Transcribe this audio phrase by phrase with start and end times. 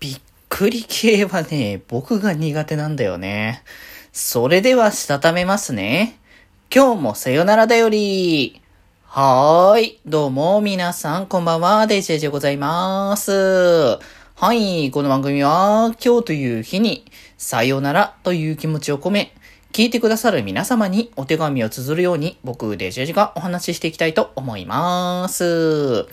[0.00, 3.62] びっくり系はね、僕が苦手なんだよね。
[4.12, 6.18] それでは、したためますね。
[6.74, 8.60] 今日もさよならだより。
[9.04, 10.00] はーい。
[10.06, 11.86] どうも、皆さん、こんばんは。
[11.86, 13.98] デジェジでございます。
[14.36, 14.90] はい。
[14.90, 17.04] この番組は、今日という日に、
[17.38, 19.34] さよならという気持ちを込め、
[19.72, 26.06] 聞いてくださる皆様にお手紙を綴るように、僕、デジェジがお話ししていきたいと思います。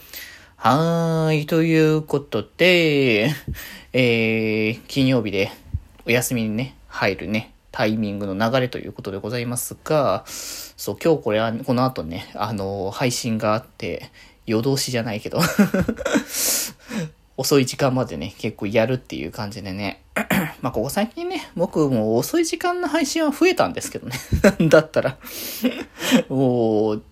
[0.63, 1.45] はーい。
[1.47, 3.31] ということで、
[3.93, 5.49] えー、金曜日で
[6.05, 14.11] お休みにね、入るね、タイミングの流れということでございますが、そう、今日これは、この後ね、あの、配信があって、
[14.45, 15.39] 夜通しじゃないけど
[17.37, 20.03] 遅い時間までね、結構やるっていう感じでね。
[20.61, 24.15] まあ、ここ最近ね、僕も遅い時間の配信は増えたんですけどね。
[24.69, 25.17] だったら
[26.29, 27.03] もう、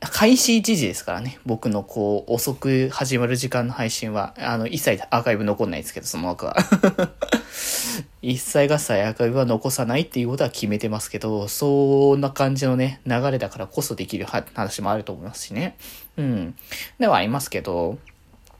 [0.00, 1.38] 開始1時ですからね。
[1.46, 6.56] 僕のこう、遅く始まる時間の配信は、あの、一切アーカイブ残んないですけど、その枠は。
[8.20, 15.76] 一切合切アーカイブは残さないっていうことは決めてますけど、そんな感じのね、流れだからこそできる話もあると思いますしね。
[16.18, 16.54] うん。
[16.98, 17.98] ではありますけど、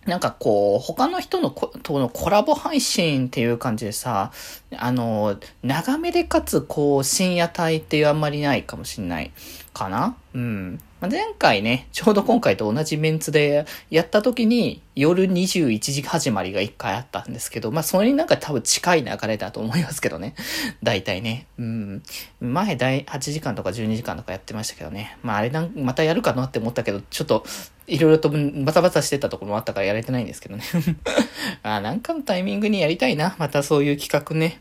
[0.06, 4.33] なんかこう、他の人のとのコラボ配信っていう感じでさ、
[4.77, 9.30] あの、長めでかつこう、深夜帯っていうあんまりないかもしんない
[9.73, 10.17] かな。
[10.34, 10.80] うん。
[11.00, 20.34] ま前回ね、 ちょうど今回と同じメンツでやった時に夜21時始まりが1回あったんですけど、まあそれになんか多分近い流れだと思いますけどね。
[20.83, 21.47] 大体ね。
[21.58, 22.02] うん。
[22.41, 25.16] 前第8時間とか12時間とかやってましたけどね。
[25.22, 27.44] まああれなん、またやるかなって思ったけど、ちょっと
[27.86, 30.64] いろいろとバタバタしてたところもあったからやれてないんですけどね。
[31.62, 33.34] あなんかのタイミングにやりたいな。
[33.39, 34.61] またそういう企画ね。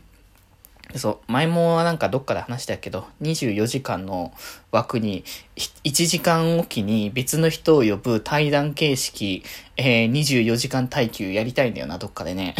[0.98, 4.32] そう、前もなんかどっかで話したけど、24時間の
[4.70, 5.24] 枠に、
[5.56, 9.42] 1時間おきに別の人を呼ぶ対談形式、
[9.76, 12.54] えー、24時間耐久やりたいんだよな、どっかでね。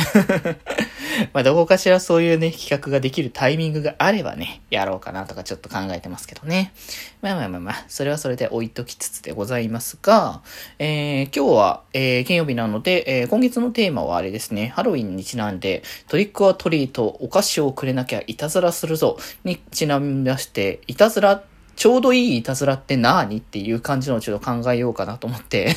[1.32, 6.72] まあ、どこかしらそういうね、企画ができるタイミングがあればね、やろうかなとかちょっと考えてますけどね。
[7.20, 10.42] まあまあまあまあ、それはそれで置いときつつでございますが、
[10.78, 21.42] えー、今日は、えー、金曜日なので、えー、今月のテーマはあれですね、ハロウィンにちなんで、トリックアトリート、お菓子をくれなきゃいたずらするぞ、にちなみまして、いたずら
[21.82, 25.74] ちょうどいいいたずらって何っていう感じのちょっと考えようかなと思って。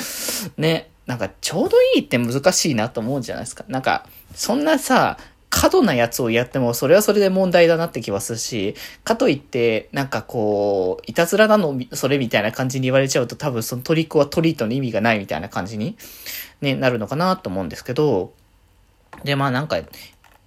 [0.56, 3.62] ね、なんかちょうどいいって難しいなと思うんじゃないですか。
[3.68, 5.18] なんか、そんなさ、
[5.50, 8.74] 過度なやつをやっても、それはそれで問題だなって気はするし、
[9.04, 15.98] かといって、なんかこう、いたずらなの、それみたいな感じに言われちゃうと、多分そのトリックはトリートの意味がないみたいな感じに、
[16.62, 18.32] ね、なるのかなと思うんですけど、
[19.22, 19.78] で、まあなんか、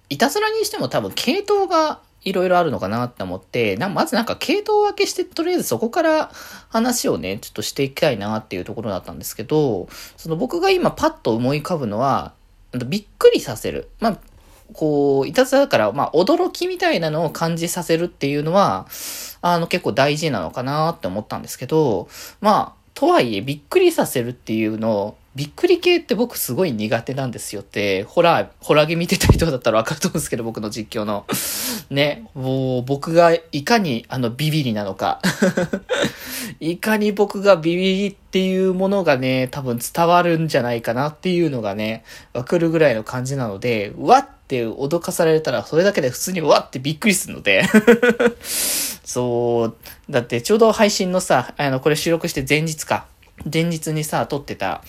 [0.08, 6.32] いたずらにしても多分系統がいろいろあるのかなって思って、まずなんか系統分けして、とりあえずそこから
[6.68, 12.32] 話をね、ちょっとしていきたいなっていうところだったんですけど、その僕が今パッと思い浮かぶのは、
[12.72, 13.88] びっくりさせる。
[14.00, 14.18] まあ、
[14.72, 18.88] こう、いたずらだから、まあ、驚きみたいなのを感じさせるっていうのは、
[19.40, 22.08] あの、結構大事なのかなって思ったんですけど、
[22.40, 31.26] まあ、とはいえ、びっくりさせるっていうのを、びっくり系って僕すごい苦手なんですよって、ホラー、ホラーゲ見てた人だったらわかると思うんですけど、僕の実況の。
[31.90, 35.20] ね、もう僕がいかにあのビビりなのか。
[36.58, 47.64] いかに僕がビビりっていうものがね、多分伝わるんじゃないかなっていうのがね、わかるぐらいの感じなので、うわって脅かされたら、それだけで普通にわってびっくりするので。
[49.04, 49.76] そう、
[50.10, 53.04] だってちょうど配信のさ、あの、これ収録して前日か。
[53.52, 54.82] 前日にさ、撮ってた、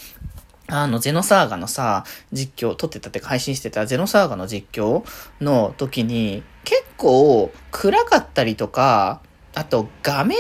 [0.68, 5.06] あの、ゼノサーガのさ、実況、撮ってたって配信してたゼノサーガの実況
[5.40, 9.22] の時に、結構暗かったりとか、
[9.56, 10.38] あと画面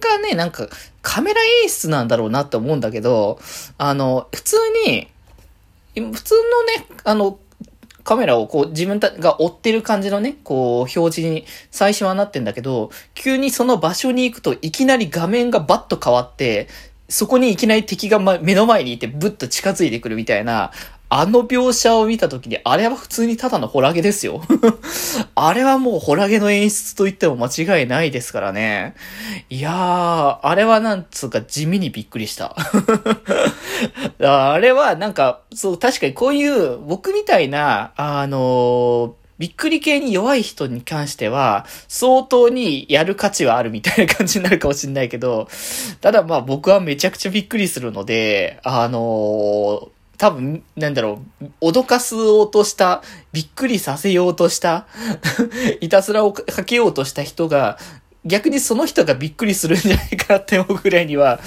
[0.00, 0.68] がね、なんか
[1.02, 3.38] カメラ演出なんだろうなって思うんだけど、
[3.78, 5.08] あの、普通に、
[5.94, 7.38] 普通のね、あの、
[8.02, 16.68] カメラをこう自分たが追ってる感じのね、こう表示に最初はなってんだけど、急にその場所に行くといきなり画面がバッと変わって、
[17.10, 20.70] そこにいきなり敵が、ま、目の前にいてブッと近づいてくるみたいな、
[21.12, 24.42] あの描写を見たときに、あれは普通にただのホラゲですよ。
[25.34, 28.94] あれはもうホラゲの演出と言っても間違いないですからね。
[29.50, 32.54] いやー、あれはなんつうか地味にびっくりした。
[34.22, 45.48] あれはなんか、そう、確かにこういう僕みたいな、あのーびっくり系に弱い人に関しては、相当にやる価値はあるみたいな感じになるかもしんないけど、
[46.02, 49.88] ただまあ僕はめちゃくちゃびっくりするので、あのー、
[50.18, 53.02] 多分、なんだろう、脅かすおうとした、
[53.32, 54.86] びっくりさせようとした、
[55.80, 57.78] いたずらをかけようとした人が、
[58.24, 61.40] 逆にその人がびっくりするんじゃないかなって思うぐらいには、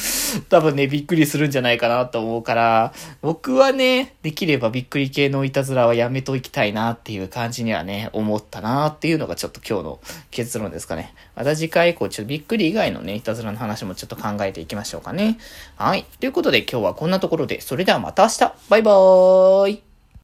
[0.50, 10.00] 多分ね、びっくりするんじゃないかなと思うから、僕はね、できればびっくり系のいたずらはやめときたいなっていう感じにはね、思ったなっていうのがちょっと今日の
[10.32, 11.14] 結論ですかね。
[11.36, 15.38] また次回以降、ちょっとびっくり以外のね、いたずらの話もちょっと考えていきましょうかね。
[15.76, 16.06] はい。
[16.20, 18.40] ということで今日はこんなところで、それではまた明日
[18.70, 19.93] バイバーイ